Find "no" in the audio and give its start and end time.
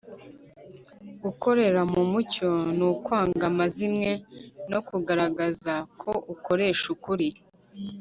4.71-4.79